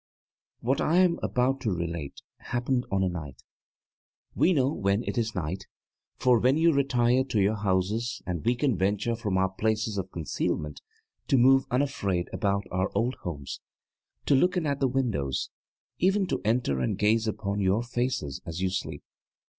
What 0.61 0.81
I 0.81 0.95
am 0.95 1.19
about 1.21 1.61
to 1.61 1.69
relate 1.71 2.23
happened 2.39 2.87
on 2.91 3.03
a 3.03 3.07
night. 3.07 3.43
We 4.33 4.51
know 4.51 4.73
when 4.73 5.03
it 5.03 5.15
is 5.15 5.35
night, 5.35 5.67
for 6.17 6.41
then 6.41 6.57
you 6.57 6.73
retire 6.73 7.23
to 7.25 7.39
your 7.39 7.57
houses 7.57 8.19
and 8.25 8.43
we 8.43 8.55
can 8.55 8.75
venture 8.75 9.15
from 9.15 9.37
our 9.37 9.49
places 9.49 9.99
of 9.99 10.11
concealment 10.11 10.81
to 11.27 11.37
move 11.37 11.65
unafraid 11.69 12.29
about 12.33 12.63
our 12.71 12.89
old 12.95 13.13
homes, 13.21 13.59
to 14.25 14.33
look 14.33 14.57
in 14.57 14.65
at 14.65 14.79
the 14.79 14.87
windows, 14.87 15.51
even 15.99 16.25
to 16.25 16.41
enter 16.43 16.79
and 16.79 16.97
gaze 16.97 17.27
upon 17.27 17.59
your 17.61 17.83
faces 17.83 18.41
as 18.43 18.59
you 18.59 18.71
sleep. 18.71 19.03